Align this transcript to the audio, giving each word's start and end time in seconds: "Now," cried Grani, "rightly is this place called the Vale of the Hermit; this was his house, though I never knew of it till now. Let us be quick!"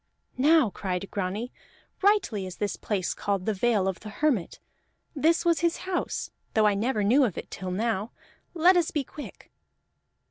"Now," 0.39 0.71
cried 0.71 1.07
Grani, 1.11 1.53
"rightly 2.01 2.47
is 2.47 2.55
this 2.57 2.75
place 2.75 3.13
called 3.13 3.45
the 3.45 3.53
Vale 3.53 3.87
of 3.87 3.99
the 3.99 4.09
Hermit; 4.09 4.59
this 5.15 5.45
was 5.45 5.59
his 5.59 5.77
house, 5.85 6.31
though 6.55 6.65
I 6.65 6.73
never 6.73 7.03
knew 7.03 7.23
of 7.23 7.37
it 7.37 7.51
till 7.51 7.69
now. 7.69 8.11
Let 8.55 8.75
us 8.75 8.89
be 8.89 9.03
quick!" 9.03 9.51